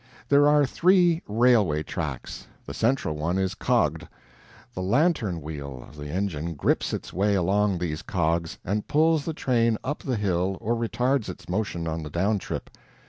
[0.29, 4.07] There are three railway tracks; the central one is cogged;
[4.73, 9.33] the "lantern wheel" of the engine grips its way along these cogs, and pulls the
[9.35, 12.71] train up the hill or retards its motion on the down trip.